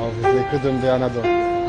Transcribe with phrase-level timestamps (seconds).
[0.00, 1.63] Avrupa Kıdır'ın Diyana'da.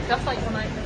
[0.00, 0.38] ください。
[0.38, 0.85] この間